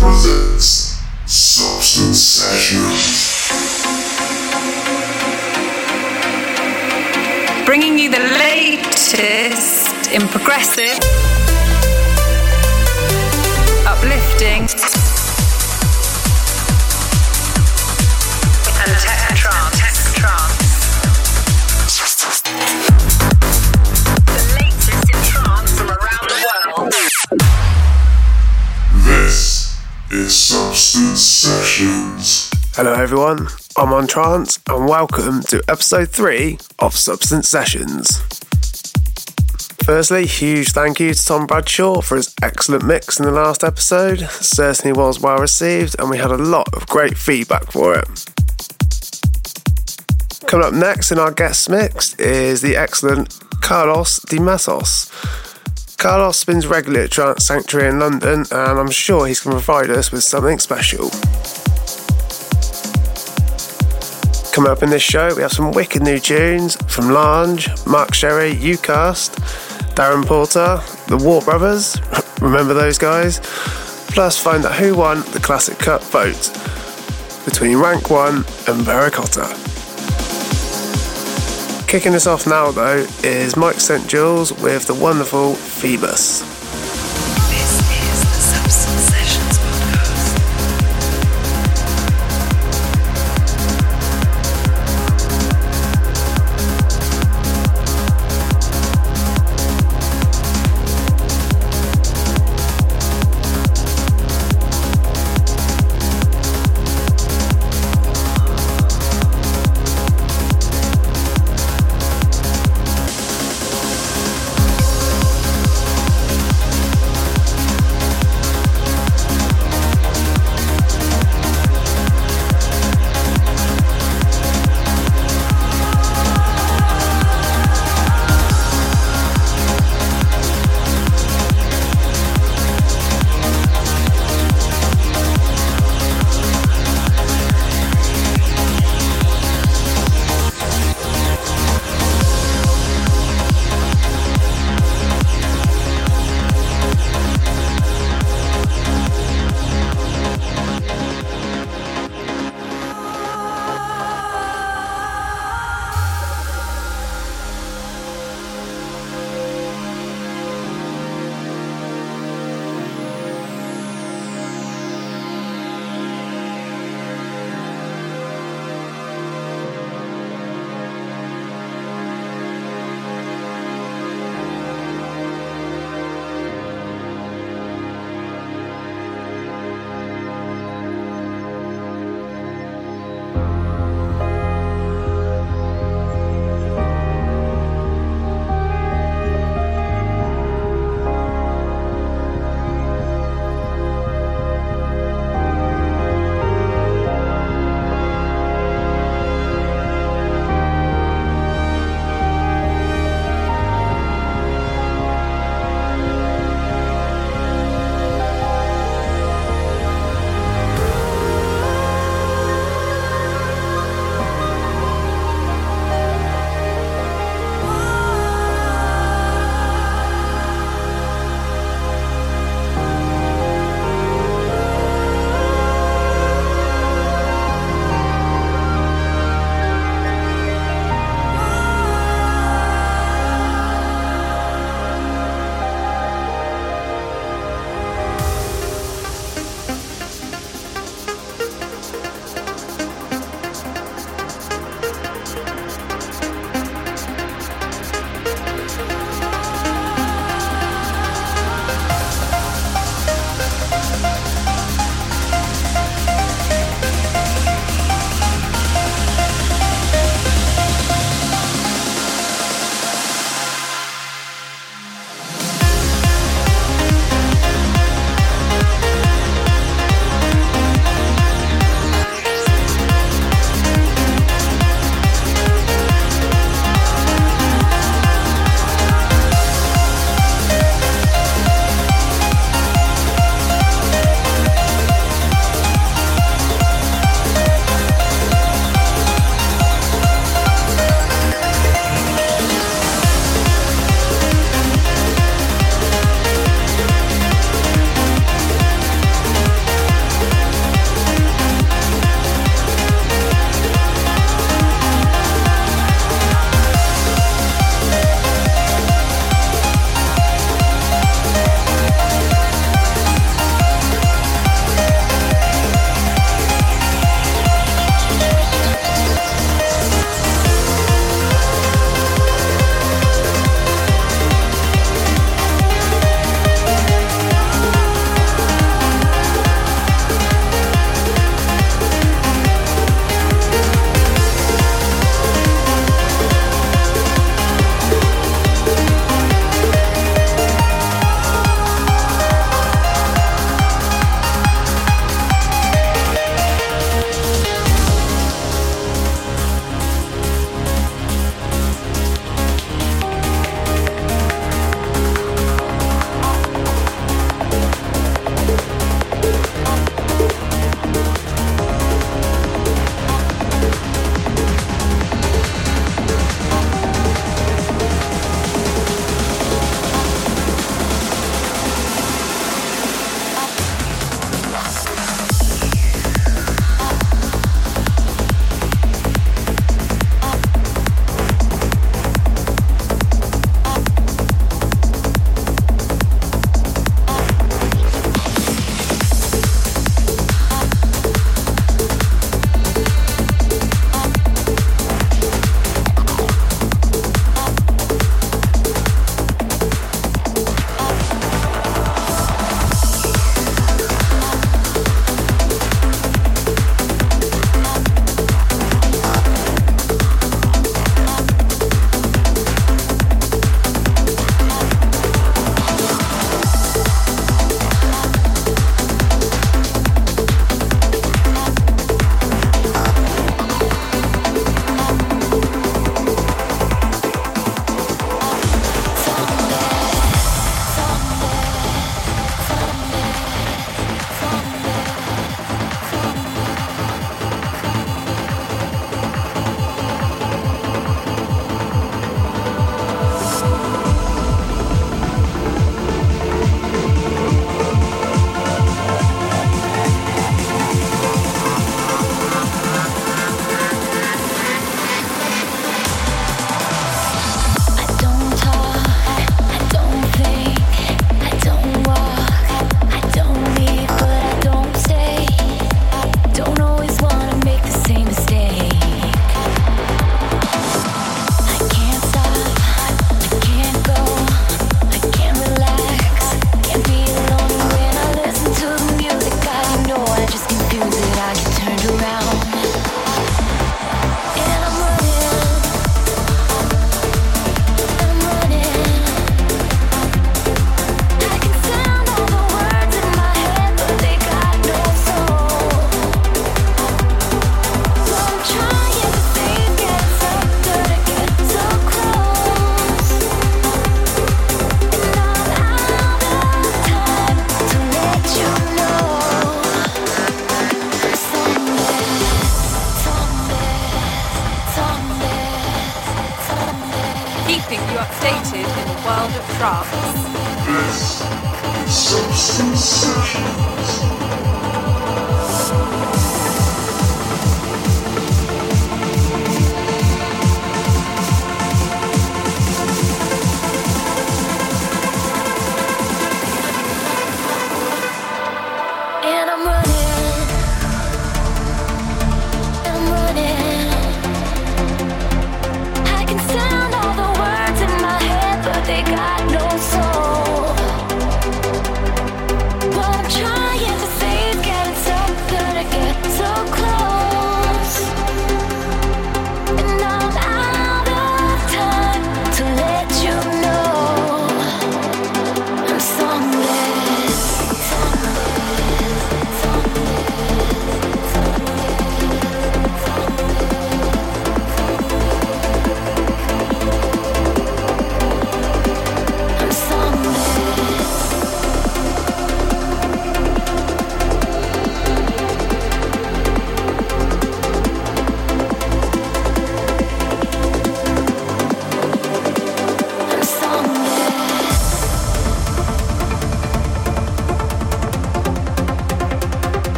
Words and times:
presents 0.00 0.98
Substance 1.26 2.18
Sessions. 2.18 3.52
Bringing 7.66 7.98
you 7.98 8.10
the 8.10 8.24
latest 8.38 10.10
in 10.10 10.26
progressive, 10.28 10.98
uplifting, 13.86 14.66
Hello, 32.82 32.94
everyone. 32.94 33.46
I'm 33.76 33.92
on 33.92 34.06
trance, 34.06 34.58
and 34.66 34.88
welcome 34.88 35.42
to 35.42 35.62
episode 35.68 36.08
three 36.08 36.58
of 36.78 36.96
Substance 36.96 37.46
Sessions. 37.46 38.22
Firstly, 39.84 40.24
huge 40.24 40.72
thank 40.72 40.98
you 40.98 41.12
to 41.12 41.22
Tom 41.26 41.46
Bradshaw 41.46 42.00
for 42.00 42.16
his 42.16 42.34
excellent 42.42 42.86
mix 42.86 43.20
in 43.20 43.26
the 43.26 43.32
last 43.32 43.64
episode. 43.64 44.20
Certainly 44.30 44.98
was 44.98 45.20
well 45.20 45.36
received, 45.36 45.94
and 45.98 46.08
we 46.08 46.16
had 46.16 46.30
a 46.30 46.38
lot 46.38 46.72
of 46.72 46.86
great 46.86 47.18
feedback 47.18 47.70
for 47.70 47.98
it. 47.98 48.08
Coming 50.46 50.66
up 50.66 50.72
next 50.72 51.12
in 51.12 51.18
our 51.18 51.32
guest 51.32 51.68
mix 51.68 52.14
is 52.14 52.62
the 52.62 52.76
excellent 52.76 53.38
Carlos 53.60 54.20
Di 54.20 54.38
Matos. 54.38 55.10
Carlos 55.98 56.38
spins 56.38 56.66
regularly 56.66 57.04
at 57.04 57.10
Trance 57.10 57.46
Sanctuary 57.46 57.90
in 57.90 57.98
London, 57.98 58.46
and 58.50 58.78
I'm 58.78 58.90
sure 58.90 59.26
he's 59.26 59.40
going 59.40 59.58
to 59.58 59.62
provide 59.62 59.90
us 59.90 60.10
with 60.10 60.24
something 60.24 60.58
special. 60.58 61.10
Coming 64.52 64.72
up 64.72 64.82
in 64.82 64.90
this 64.90 65.02
show, 65.02 65.32
we 65.36 65.42
have 65.42 65.52
some 65.52 65.70
wicked 65.70 66.02
new 66.02 66.18
tunes 66.18 66.76
from 66.92 67.10
Lange, 67.10 67.60
Mark 67.86 68.12
Sherry, 68.12 68.52
Ucast, 68.54 69.36
Darren 69.94 70.26
Porter, 70.26 70.80
the 71.06 71.16
Warp 71.16 71.44
Brothers, 71.44 71.96
remember 72.40 72.74
those 72.74 72.98
guys? 72.98 73.38
Plus, 74.08 74.42
find 74.42 74.64
out 74.66 74.74
who 74.74 74.96
won 74.96 75.20
the 75.30 75.38
Classic 75.38 75.78
Cut 75.78 76.02
vote 76.02 76.52
between 77.44 77.76
Rank 77.76 78.10
1 78.10 78.34
and 78.36 78.44
Vericotta. 78.84 79.56
Kicking 81.86 82.16
us 82.16 82.26
off 82.26 82.46
now, 82.46 82.72
though, 82.72 83.06
is 83.22 83.56
Mike 83.56 83.78
St. 83.78 84.06
Jules 84.08 84.52
with 84.52 84.86
the 84.86 84.94
wonderful 84.94 85.54
Phoebus. 85.54 86.49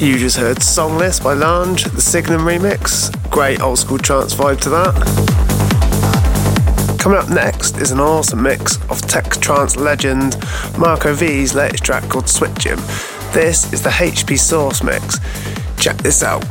You 0.00 0.16
just 0.16 0.38
heard 0.38 0.56
Songless 0.56 1.22
by 1.22 1.34
Lange, 1.34 1.76
the 1.92 2.00
Signum 2.00 2.40
remix. 2.40 3.12
Great 3.30 3.60
old 3.60 3.78
school 3.78 3.98
trance 3.98 4.32
vibe 4.34 4.58
to 4.62 4.70
that. 4.70 4.94
Coming 6.98 7.18
up 7.18 7.28
next 7.28 7.76
is 7.76 7.90
an 7.90 8.00
awesome 8.00 8.42
mix 8.42 8.78
of 8.88 9.02
tech 9.02 9.26
trance 9.42 9.76
legend 9.76 10.36
Marco 10.78 11.12
V's 11.12 11.54
latest 11.54 11.84
track 11.84 12.08
called 12.08 12.30
Switch 12.30 12.64
Him. 12.64 12.78
This 13.34 13.70
is 13.74 13.82
the 13.82 13.90
HP 13.90 14.38
Source 14.38 14.82
mix. 14.82 15.18
Check 15.76 15.98
this 15.98 16.22
out. 16.22 16.46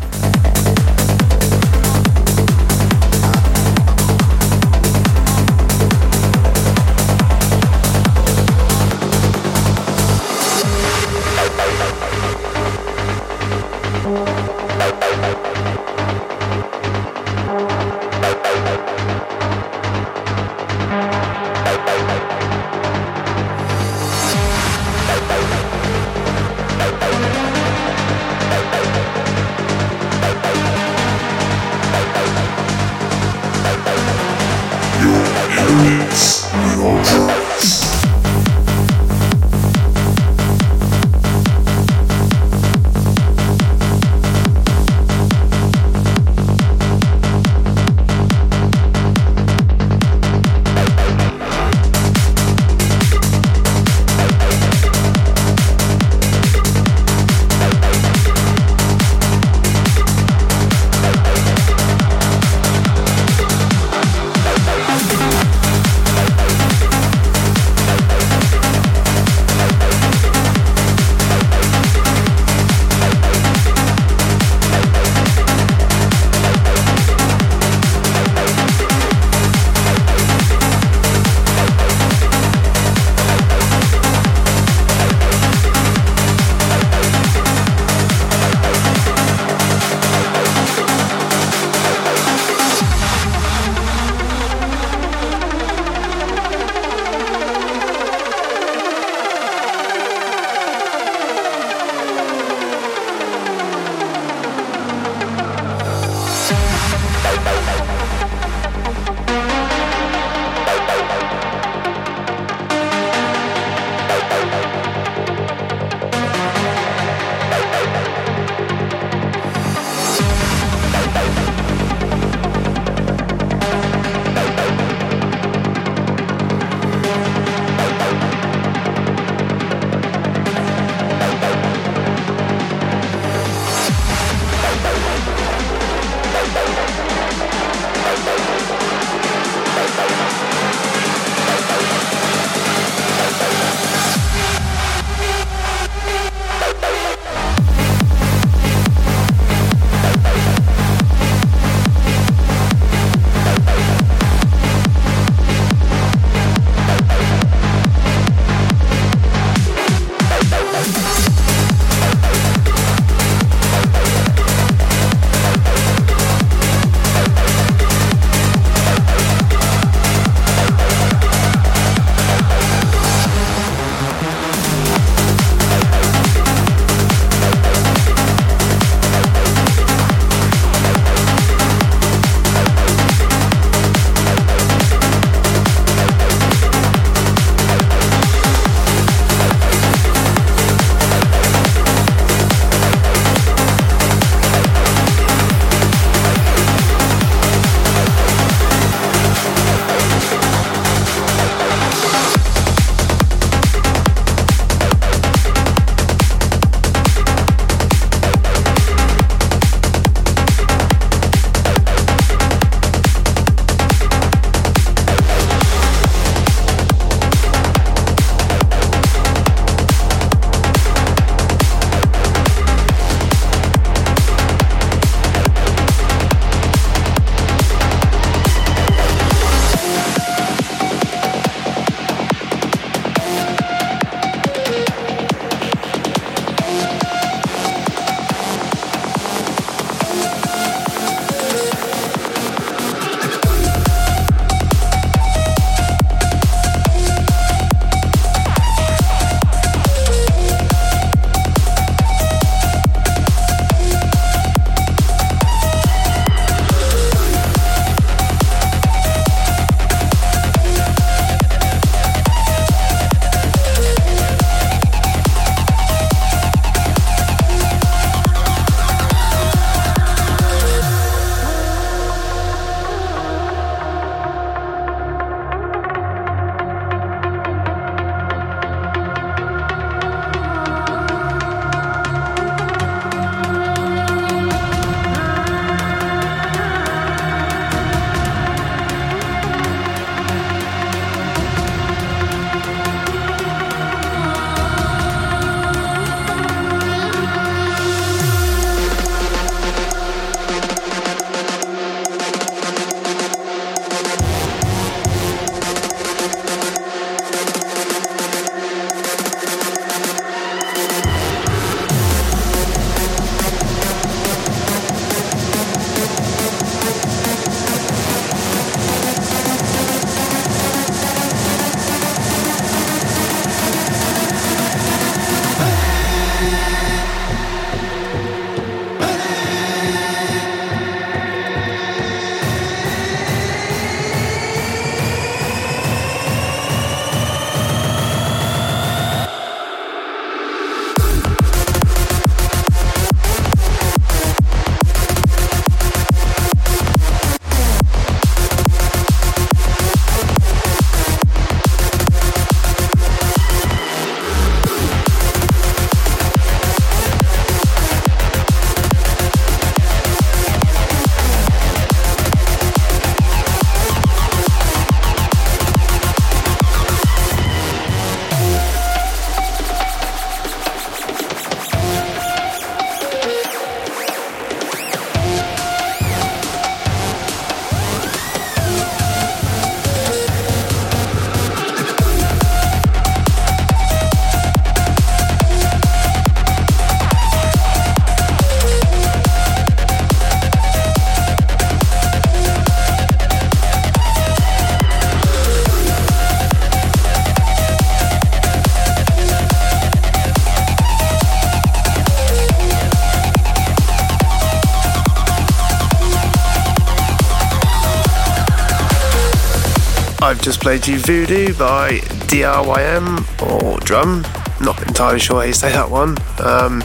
Played 410.77 410.88
you 410.88 410.99
Voodoo 410.99 411.51
by 411.55 411.97
DRYM 412.29 413.25
or 413.41 413.79
Drum. 413.79 414.21
Not 414.62 414.79
entirely 414.88 415.17
sure 415.17 415.38
how 415.38 415.47
you 415.47 415.53
say 415.53 415.71
that 415.71 415.89
one. 415.89 416.15
Um, 416.38 416.84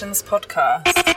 Podcast. 0.00 1.09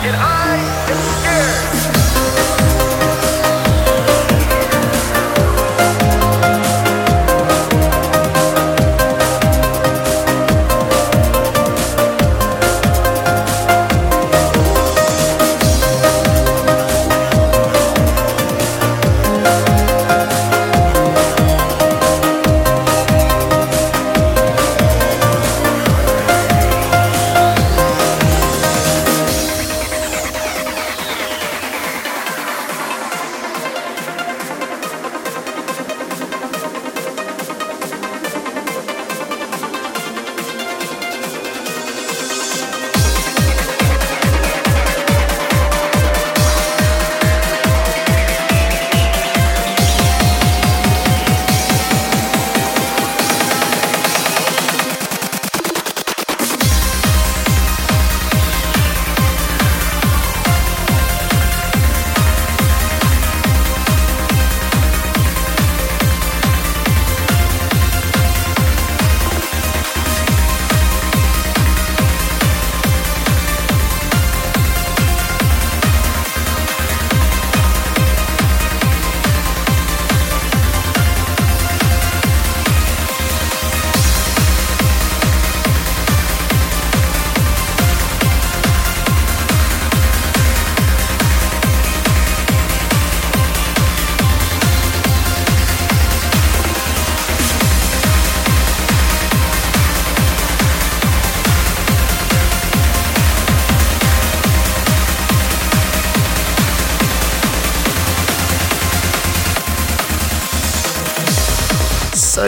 And 0.00 0.14
I 0.14 0.56
am 0.90 0.98
scared. 1.82 1.97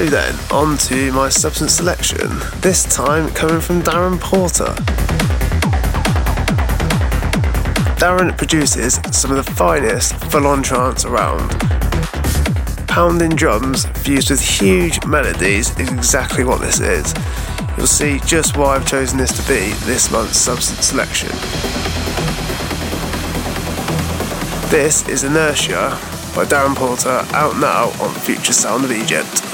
So 0.00 0.06
then, 0.06 0.34
on 0.50 0.78
to 0.78 1.12
my 1.12 1.28
substance 1.28 1.74
selection. 1.74 2.26
This 2.62 2.84
time 2.84 3.28
coming 3.34 3.60
from 3.60 3.82
Darren 3.82 4.18
Porter. 4.18 4.72
Darren 8.00 8.34
produces 8.34 8.94
some 9.12 9.30
of 9.30 9.44
the 9.44 9.52
finest 9.52 10.14
full 10.30 10.46
on 10.46 10.62
trance 10.62 11.04
around. 11.04 11.50
Pounding 12.88 13.28
drums 13.28 13.84
fused 14.02 14.30
with 14.30 14.40
huge 14.40 15.04
melodies 15.04 15.78
is 15.78 15.92
exactly 15.92 16.44
what 16.44 16.62
this 16.62 16.80
is. 16.80 17.12
You'll 17.76 17.86
see 17.86 18.20
just 18.20 18.56
why 18.56 18.76
I've 18.76 18.86
chosen 18.86 19.18
this 19.18 19.32
to 19.32 19.46
be 19.46 19.74
this 19.84 20.10
month's 20.10 20.38
substance 20.38 20.86
selection. 20.86 21.28
This 24.70 25.06
is 25.10 25.24
Inertia 25.24 25.90
by 26.34 26.46
Darren 26.46 26.74
Porter, 26.74 27.22
out 27.34 27.58
now 27.58 27.90
on 28.02 28.14
the 28.14 28.20
Future 28.20 28.54
Sound 28.54 28.86
of 28.86 28.92
Egypt. 28.92 29.49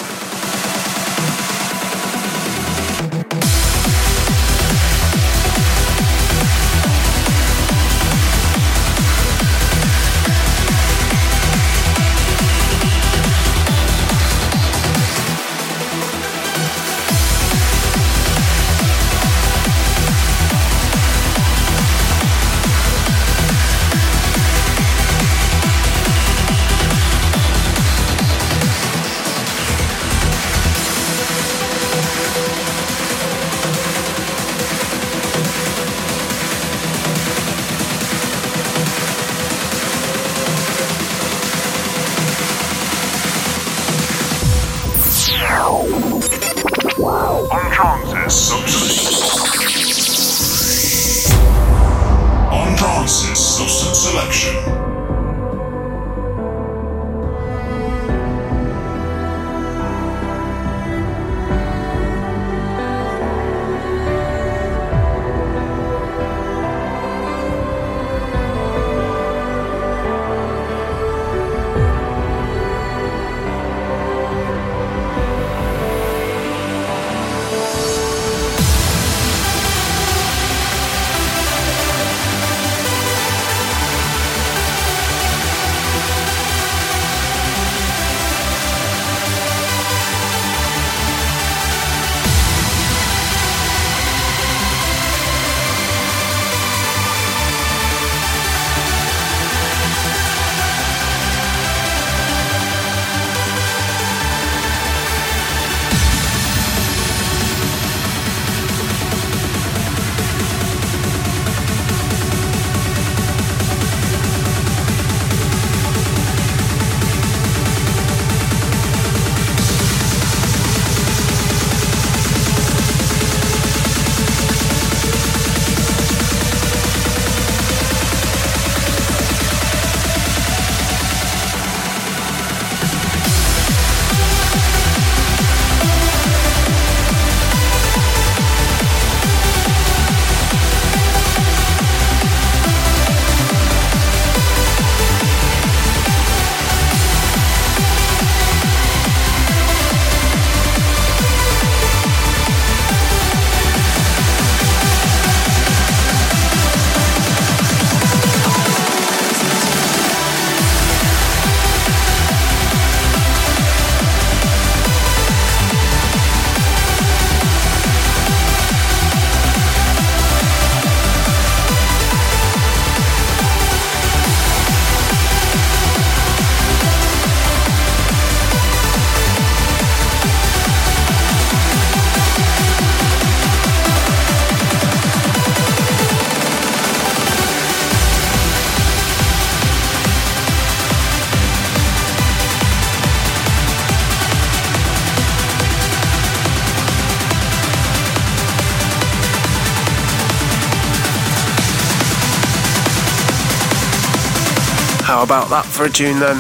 How 205.17 205.23
about 205.23 205.49
that 205.49 205.65
for 205.65 205.87
a 205.87 205.89
tune 205.89 206.21
then? 206.21 206.37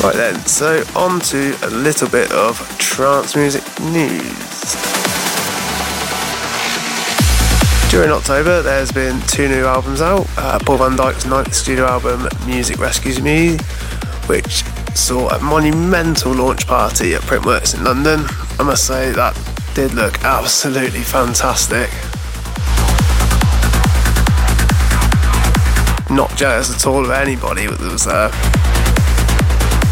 Right 0.00 0.14
then, 0.14 0.38
so 0.46 0.84
on 0.94 1.18
to 1.34 1.58
a 1.64 1.70
little 1.70 2.08
bit 2.08 2.30
of 2.30 2.56
trance 2.78 3.34
music 3.34 3.64
news. 3.80 4.76
During 7.90 8.12
October, 8.12 8.62
there's 8.62 8.92
been 8.92 9.20
two 9.22 9.48
new 9.48 9.64
albums 9.64 10.00
out. 10.00 10.24
Uh, 10.38 10.60
Paul 10.64 10.76
van 10.76 10.94
Dyk's 10.94 11.26
ninth 11.26 11.52
studio 11.52 11.84
album, 11.86 12.28
Music 12.46 12.78
Rescues 12.78 13.20
Me, 13.20 13.56
which 14.26 14.62
saw 14.94 15.30
a 15.30 15.40
monumental 15.42 16.32
launch 16.32 16.64
party 16.68 17.14
at 17.14 17.22
Printworks 17.22 17.76
in 17.76 17.82
London. 17.82 18.20
I 18.60 18.62
must 18.62 18.86
say 18.86 19.10
that 19.10 19.36
did 19.74 19.94
look 19.94 20.22
absolutely 20.22 21.00
fantastic. 21.00 21.90
Not 26.10 26.36
jealous 26.36 26.74
at 26.74 26.86
all 26.86 27.04
of 27.04 27.10
anybody 27.10 27.66
that 27.66 27.80
was 27.80 28.04
there. 28.04 28.30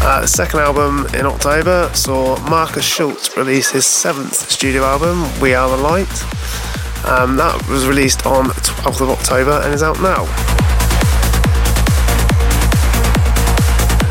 Uh, 0.01 0.21
the 0.21 0.27
second 0.27 0.59
album 0.59 1.05
in 1.13 1.25
October 1.25 1.89
saw 1.93 2.37
Markus 2.49 2.85
Schulz 2.85 3.35
release 3.37 3.71
his 3.71 3.85
seventh 3.85 4.33
studio 4.49 4.83
album, 4.83 5.23
We 5.39 5.53
Are 5.53 5.69
the 5.69 5.81
Light. 5.81 6.11
Um, 7.05 7.37
that 7.37 7.65
was 7.69 7.87
released 7.87 8.25
on 8.25 8.47
12th 8.47 9.01
of 9.01 9.09
October 9.11 9.61
and 9.63 9.73
is 9.73 9.81
out 9.81 10.01
now. 10.01 10.25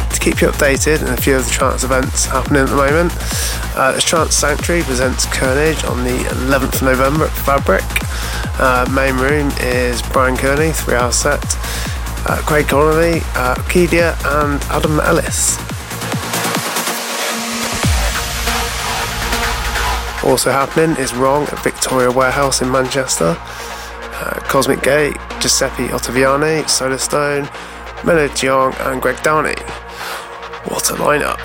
To 0.09 0.21
keep 0.21 0.41
you 0.41 0.49
updated 0.49 1.07
on 1.07 1.13
a 1.13 1.17
few 1.17 1.37
of 1.37 1.45
the 1.45 1.51
trance 1.51 1.85
events 1.85 2.25
happening 2.25 2.63
at 2.63 2.69
the 2.69 2.77
moment, 2.77 3.13
uh, 3.77 3.93
the 3.93 4.01
Trance 4.01 4.35
Sanctuary 4.35 4.83
presents 4.83 5.27
Carnage 5.27 5.85
on 5.85 6.05
the 6.05 6.19
11th 6.49 6.77
of 6.77 6.83
November 6.83 7.27
at 7.27 7.33
Fabric. 7.33 7.85
Uh, 8.61 8.89
main 8.93 9.17
room 9.17 9.53
is 9.61 10.03
Brian 10.03 10.37
Kearney, 10.37 10.73
three 10.73 10.95
hour 10.95 11.13
set, 11.13 11.45
uh, 12.27 12.41
Craig 12.47 12.69
Connelly, 12.69 13.21
uh, 13.35 13.55
Kedia, 13.69 14.17
and 14.43 14.63
Adam 14.71 15.01
Ellis. 15.01 15.59
Also 20.25 20.51
happening 20.51 20.97
is 20.99 21.15
Wrong 21.15 21.45
at 21.45 21.59
Victoria 21.63 22.11
Warehouse 22.11 22.61
in 22.61 22.71
Manchester. 22.71 23.37
Uh, 23.39 24.41
Cosmic 24.49 24.83
Gate, 24.83 25.17
Giuseppe 25.41 25.89
Ottaviani, 25.89 26.65
Solarstone, 26.65 27.49
Melo 28.05 28.29
Jiang, 28.29 28.75
and 28.91 29.01
Greg 29.01 29.23
Downey. 29.23 29.55
What 30.65 30.91
a 30.91 30.95
lineup! 30.95 31.39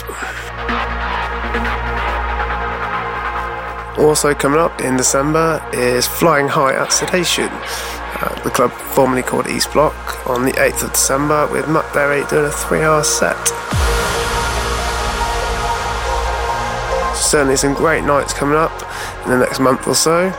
Also 3.97 4.33
coming 4.33 4.59
up 4.59 4.81
in 4.81 4.97
December 4.97 5.63
is 5.71 6.07
Flying 6.07 6.47
High 6.47 6.73
at 6.73 6.91
Sedation, 6.91 7.49
uh, 8.23 8.43
the 8.43 8.49
club 8.49 8.71
formerly 8.71 9.23
called 9.23 9.47
East 9.47 9.73
Block, 9.73 10.27
on 10.27 10.45
the 10.45 10.51
8th 10.53 10.83
of 10.83 10.91
December 10.91 11.47
with 11.51 11.67
Matt 11.67 11.91
Berry 11.93 12.25
doing 12.27 12.45
a 12.45 12.51
three 12.51 12.81
hour 12.81 13.03
set. 13.03 13.37
certainly 17.33 17.55
some 17.55 17.73
great 17.73 18.03
nights 18.03 18.31
coming 18.31 18.55
up 18.55 18.71
in 19.23 19.31
the 19.31 19.37
next 19.37 19.59
month 19.59 19.87
or 19.87 19.95
so. 19.95 20.29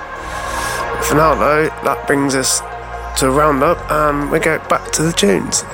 For 1.03 1.17
now, 1.17 1.35
though, 1.35 1.65
that 1.83 2.07
brings 2.07 2.37
us 2.37 2.61
to 3.19 3.27
a 3.27 3.31
roundup 3.31 3.79
and 3.91 4.31
we 4.31 4.39
go 4.39 4.59
back 4.69 4.93
to 4.93 5.03
the 5.03 5.13
tunes. 5.13 5.65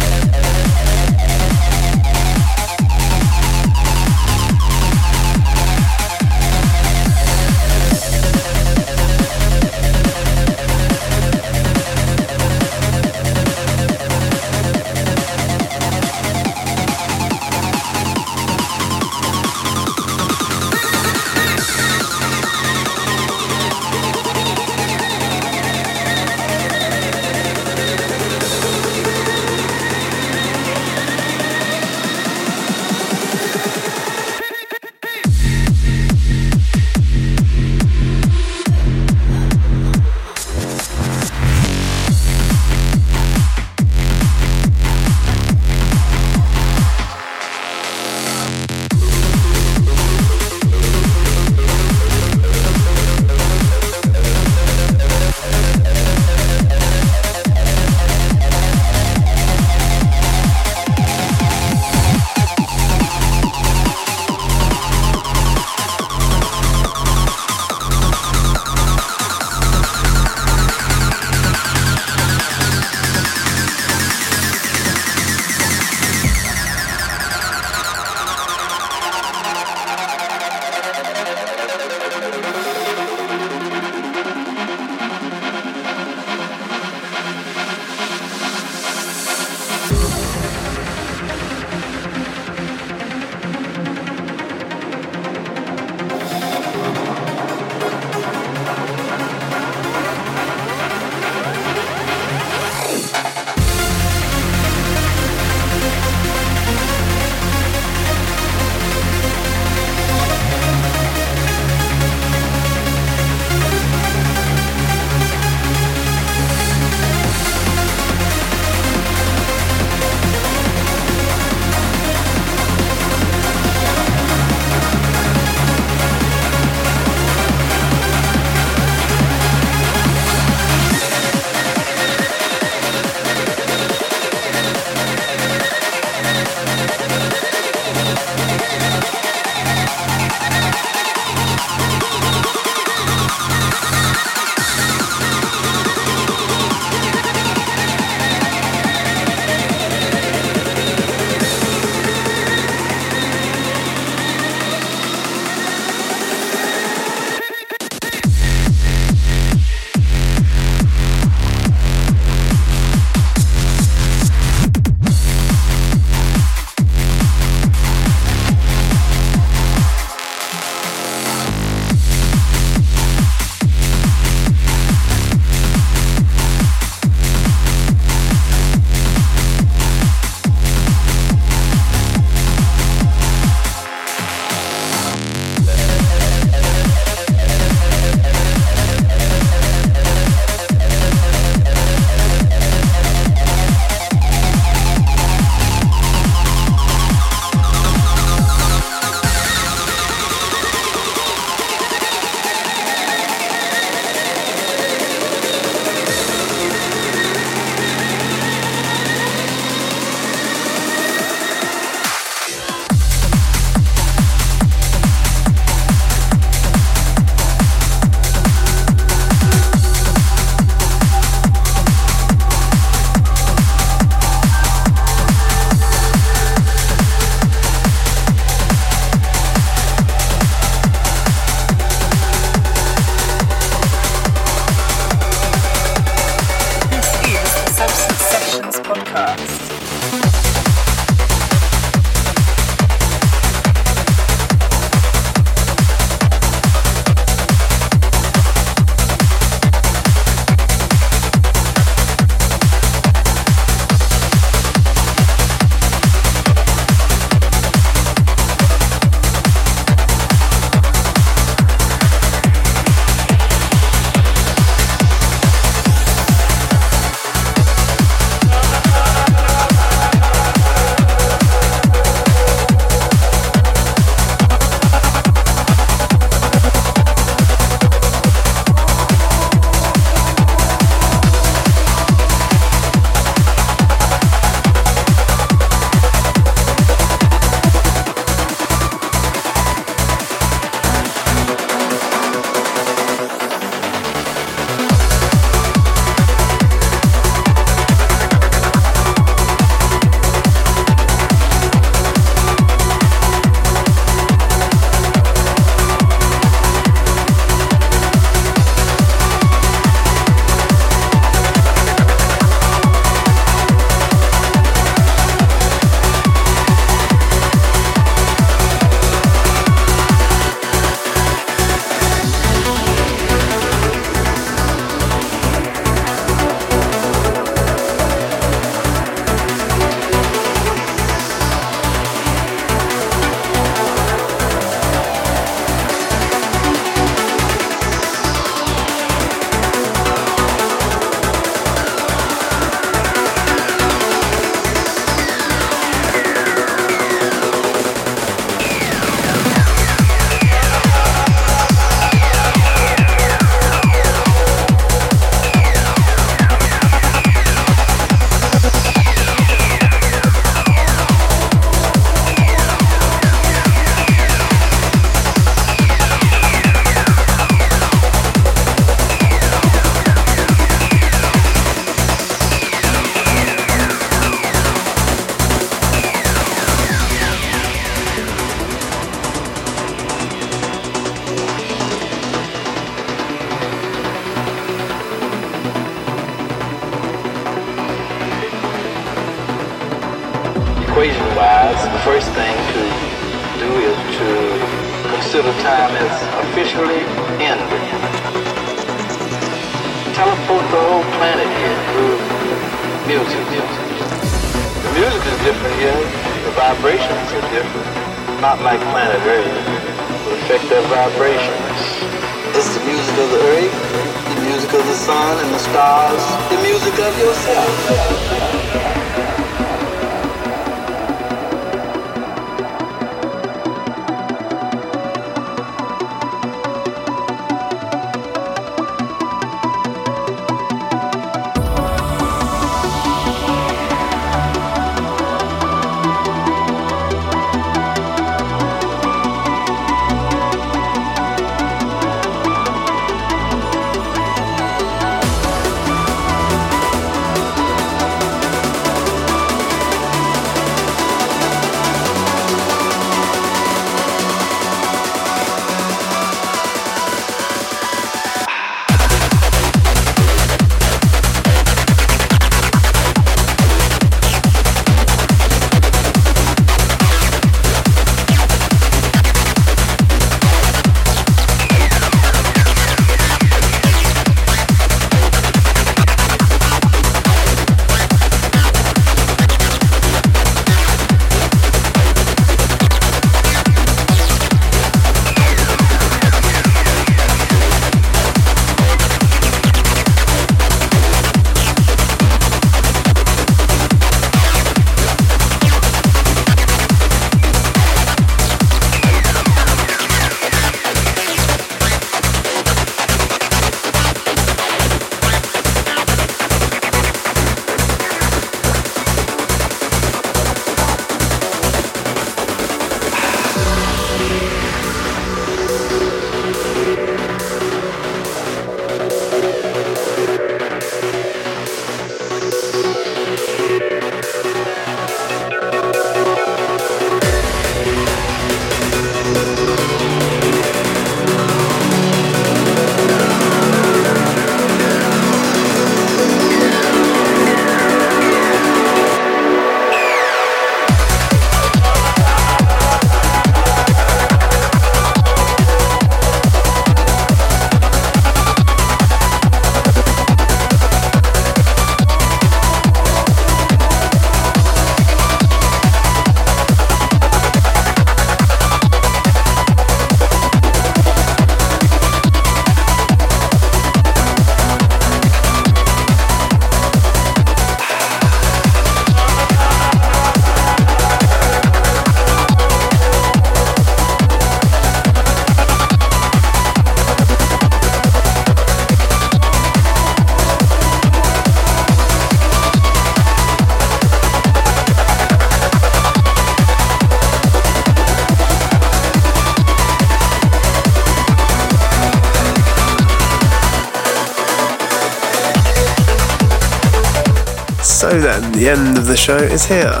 Then, 598.20 598.52
the 598.52 598.68
end 598.68 598.98
of 598.98 599.06
the 599.06 599.16
show 599.16 599.36
is 599.36 599.64
here. 599.64 600.00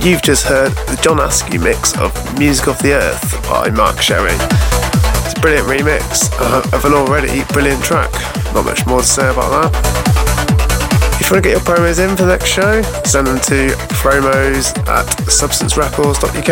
You've 0.00 0.22
just 0.22 0.44
heard 0.46 0.72
the 0.88 0.98
John 1.02 1.20
Askew 1.20 1.60
mix 1.60 1.96
of 1.98 2.12
Music 2.38 2.68
of 2.68 2.78
the 2.78 2.94
Earth 2.94 3.42
by 3.48 3.68
Mark 3.70 4.00
Sherry. 4.00 4.32
It's 4.32 5.34
a 5.36 5.40
brilliant 5.40 5.68
remix 5.68 6.30
uh, 6.40 6.62
of 6.72 6.84
an 6.84 6.94
already 6.94 7.44
brilliant 7.52 7.84
track. 7.84 8.10
Not 8.54 8.64
much 8.64 8.86
more 8.86 9.00
to 9.00 9.06
say 9.06 9.28
about 9.28 9.70
that. 9.70 11.20
If 11.20 11.28
you 11.28 11.34
want 11.34 11.44
to 11.44 11.50
get 11.50 11.56
your 11.58 11.60
promos 11.60 11.98
in 12.02 12.16
for 12.16 12.22
the 12.22 12.32
next 12.32 12.46
show, 12.46 12.80
send 13.04 13.26
them 13.26 13.38
to 13.40 13.76
promos 14.00 14.76
at 14.88 15.06
substancerecords.uk. 15.28 16.50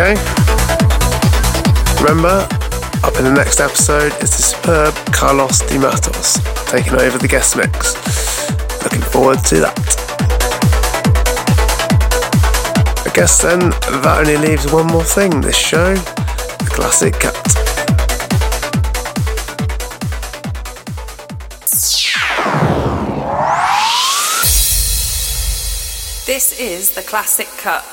Remember, 2.02 2.46
up 3.02 3.16
in 3.16 3.24
the 3.24 3.32
next 3.32 3.60
episode 3.60 4.12
is 4.22 4.36
the 4.36 4.42
superb 4.42 4.94
Carlos 5.12 5.60
Di 5.60 5.78
Matos 5.78 6.38
taking 6.70 6.94
over 6.94 7.18
the 7.18 7.28
guest 7.28 7.56
mix. 7.56 8.29
Looking 8.90 9.08
forward 9.12 9.38
to 9.44 9.60
that. 9.60 9.78
I 13.06 13.10
guess 13.14 13.40
then 13.40 13.70
that 13.70 14.16
only 14.18 14.36
leaves 14.36 14.72
one 14.72 14.88
more 14.88 15.04
thing 15.04 15.40
this 15.40 15.56
show 15.56 15.94
the 15.94 16.70
classic 16.70 17.14
cut. 17.14 17.34
This 26.26 26.58
is 26.58 26.94
the 26.96 27.02
classic 27.02 27.46
cut. 27.58 27.84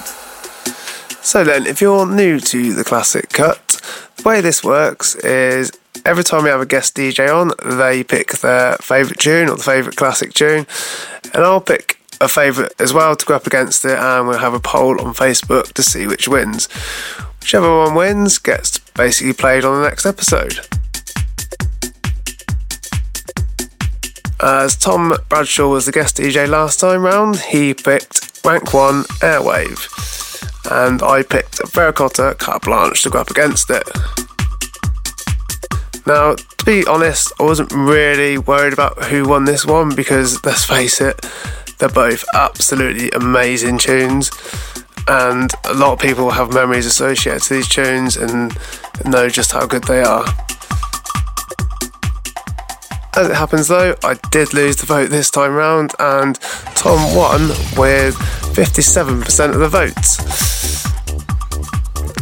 So 1.21 1.43
then, 1.43 1.67
if 1.67 1.79
you're 1.79 2.07
new 2.07 2.39
to 2.39 2.73
the 2.73 2.83
classic 2.83 3.29
cut, 3.29 3.81
the 4.15 4.23
way 4.23 4.41
this 4.41 4.63
works 4.63 5.13
is 5.15 5.71
every 6.05 6.23
time 6.23 6.43
we 6.43 6.49
have 6.49 6.61
a 6.61 6.65
guest 6.65 6.95
DJ 6.95 7.33
on, 7.33 7.51
they 7.77 8.03
pick 8.03 8.29
their 8.39 8.75
favourite 8.77 9.19
tune 9.19 9.49
or 9.49 9.55
the 9.55 9.63
favourite 9.63 9.95
classic 9.95 10.33
tune, 10.33 10.65
and 11.33 11.43
I'll 11.43 11.61
pick 11.61 11.99
a 12.19 12.27
favourite 12.27 12.73
as 12.79 12.93
well 12.93 13.15
to 13.15 13.25
go 13.25 13.35
up 13.35 13.47
against 13.47 13.85
it, 13.85 13.97
and 13.97 14.27
we'll 14.27 14.39
have 14.39 14.53
a 14.53 14.59
poll 14.59 14.99
on 15.01 15.13
Facebook 15.13 15.73
to 15.73 15.83
see 15.83 16.07
which 16.07 16.27
wins. 16.27 16.67
Whichever 17.41 17.77
one 17.77 17.95
wins 17.95 18.37
gets 18.39 18.77
basically 18.77 19.33
played 19.33 19.63
on 19.63 19.81
the 19.81 19.87
next 19.87 20.05
episode. 20.05 20.59
As 24.39 24.75
Tom 24.75 25.15
Bradshaw 25.29 25.67
was 25.69 25.85
the 25.85 25.91
guest 25.91 26.17
DJ 26.17 26.47
last 26.47 26.79
time 26.79 27.03
round, 27.03 27.37
he 27.37 27.73
picked 27.73 28.41
Rank 28.45 28.73
1 28.73 29.03
Airwave, 29.21 30.71
and 30.71 31.01
I 31.01 31.23
picked 31.23 31.59
Veracocha 31.59 32.37
Carte 32.37 32.63
Blanche 32.63 33.01
to 33.03 33.09
go 33.09 33.19
up 33.19 33.31
against 33.31 33.69
it. 33.69 33.87
Now, 36.07 36.35
to 36.35 36.65
be 36.65 36.85
honest, 36.87 37.33
I 37.37 37.43
wasn't 37.43 37.73
really 37.73 38.37
worried 38.37 38.71
about 38.71 39.03
who 39.03 39.27
won 39.27 39.43
this 39.43 39.65
one 39.65 39.93
because, 39.93 40.41
let's 40.45 40.63
face 40.63 41.01
it, 41.01 41.19
They're 41.77 41.89
both 41.89 42.25
absolutely 42.33 43.11
amazing 43.11 43.77
tunes, 43.77 44.31
and 45.07 45.51
a 45.65 45.75
lot 45.75 45.93
of 45.93 45.99
people 45.99 46.31
have 46.31 46.51
memories 46.51 46.87
associated 46.87 47.43
to 47.43 47.53
these 47.53 47.67
tunes 47.67 48.17
and 48.17 48.57
know 49.05 49.29
just 49.29 49.51
how 49.51 49.67
good 49.67 49.83
they 49.83 50.01
are. 50.01 50.25
As 53.15 53.29
it 53.29 53.35
happens 53.35 53.67
though, 53.67 53.95
I 54.03 54.15
did 54.31 54.55
lose 54.55 54.77
the 54.77 54.87
vote 54.87 55.11
this 55.11 55.29
time 55.29 55.53
round, 55.53 55.93
and 55.99 56.39
Tom 56.73 57.15
won 57.15 57.49
with 57.77 58.15
57% 58.55 59.53
of 59.53 59.59
the 59.59 59.69
votes. 59.69 60.17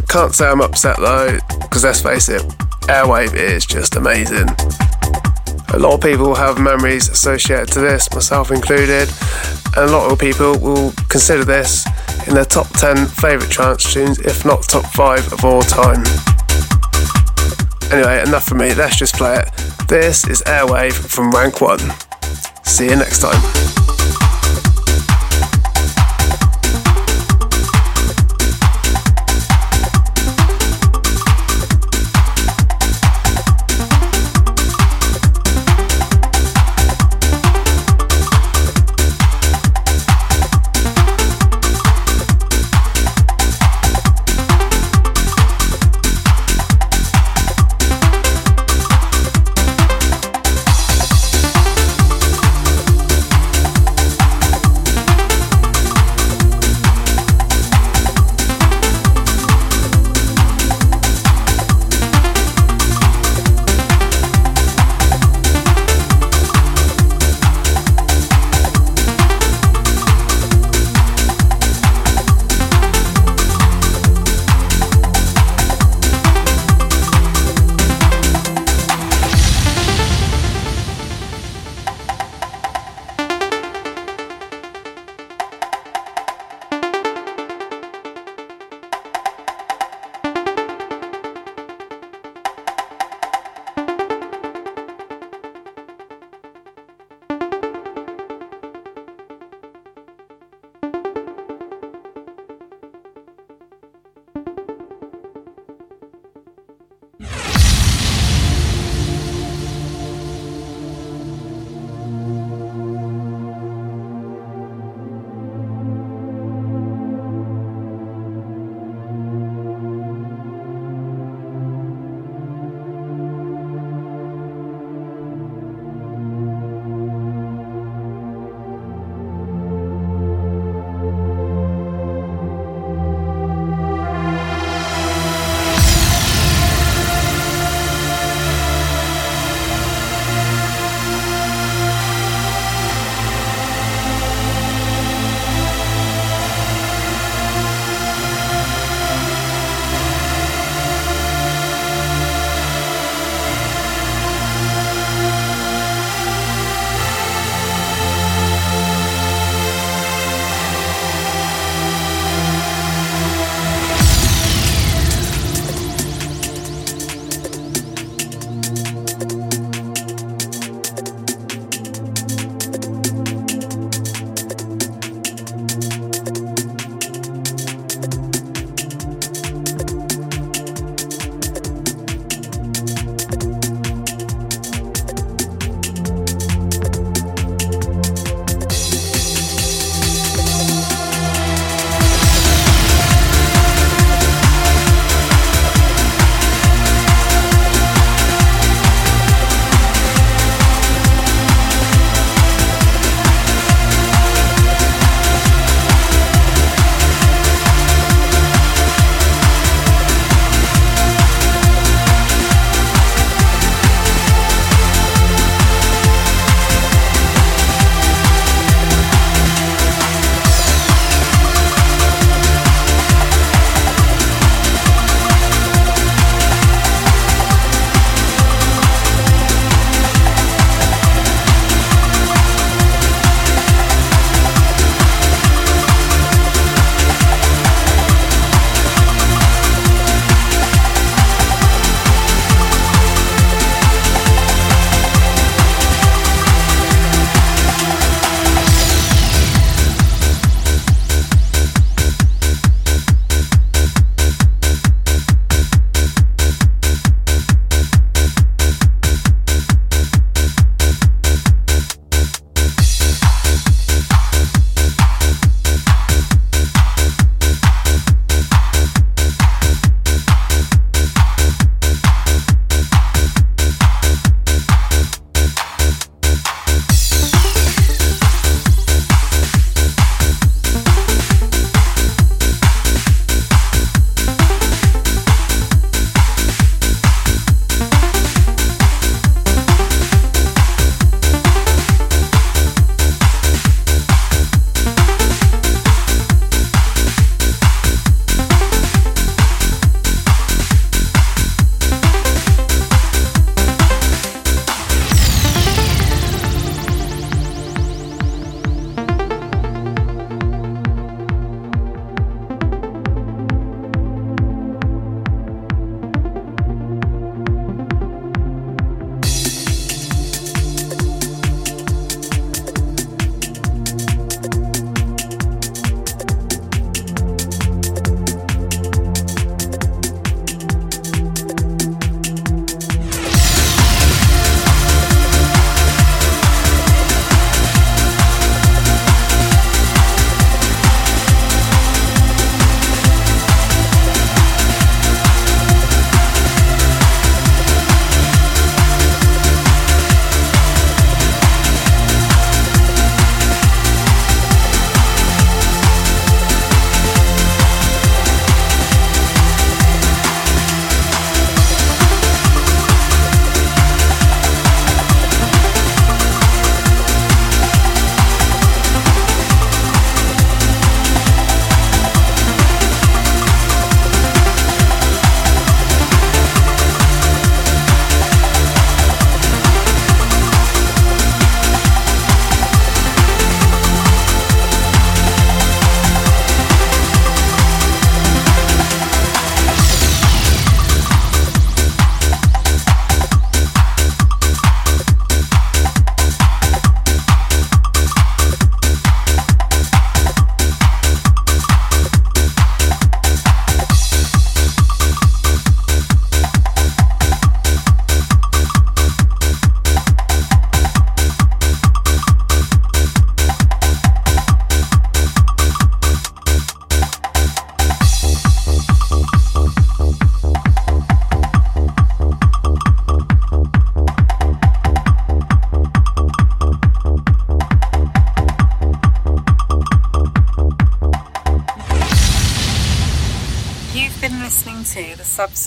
Can't 0.09 0.35
say 0.35 0.47
I'm 0.47 0.59
upset 0.59 0.97
though, 0.97 1.39
because 1.61 1.85
let's 1.85 2.01
face 2.01 2.27
it, 2.27 2.43
Airwave 2.87 3.33
is 3.33 3.65
just 3.65 3.95
amazing. 3.95 4.47
A 5.73 5.79
lot 5.79 5.93
of 5.93 6.01
people 6.01 6.35
have 6.35 6.59
memories 6.59 7.09
associated 7.09 7.69
to 7.73 7.79
this, 7.79 8.11
myself 8.13 8.51
included, 8.51 9.09
and 9.75 9.89
a 9.89 9.91
lot 9.91 10.11
of 10.11 10.19
people 10.19 10.57
will 10.59 10.93
consider 11.09 11.43
this 11.43 11.85
in 12.27 12.35
their 12.35 12.45
top 12.45 12.67
10 12.69 13.07
favourite 13.07 13.51
trance 13.51 13.91
tunes, 13.91 14.19
if 14.19 14.45
not 14.45 14.63
top 14.63 14.85
5 14.93 15.33
of 15.33 15.43
all 15.43 15.61
time. 15.63 16.03
Anyway, 17.91 18.21
enough 18.21 18.45
for 18.45 18.55
me, 18.55 18.73
let's 18.75 18.97
just 18.97 19.15
play 19.15 19.37
it. 19.39 19.49
This 19.87 20.27
is 20.27 20.43
Airwave 20.43 20.93
from 20.93 21.31
Rank 21.31 21.61
1. 21.61 21.79
See 22.63 22.85
you 22.85 22.95
next 22.95 23.19
time. 23.21 24.24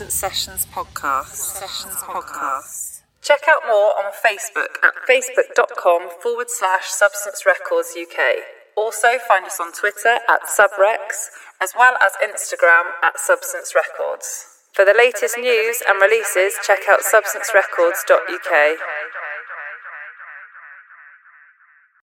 Sessions 0.07 0.65
podcast. 0.67 1.35
Sessions 1.35 1.97
podcast. 1.97 3.03
Check 3.21 3.43
out 3.49 3.63
more 3.67 3.99
on 3.99 4.13
Facebook 4.15 4.79
at 4.85 4.95
facebook.com 5.11 6.11
forward 6.23 6.47
slash 6.51 6.87
Substance 6.87 7.45
Records 7.45 7.97
UK. 7.99 8.39
Also 8.77 9.19
find 9.27 9.45
us 9.45 9.59
on 9.59 9.73
Twitter 9.73 10.21
at 10.29 10.43
Subrex, 10.47 11.35
as 11.61 11.73
well 11.77 11.97
as 12.01 12.13
Instagram 12.23 12.95
at 13.03 13.19
Substance 13.19 13.75
Records. 13.75 14.47
For 14.73 14.85
the 14.85 14.95
latest 14.97 15.37
news 15.37 15.83
and 15.89 16.01
releases, 16.01 16.55
check 16.65 16.87
out 16.89 17.01
substancerecords.uk. 17.01 18.79